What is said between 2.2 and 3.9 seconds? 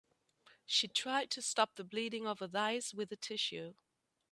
of her thighs with a tissue.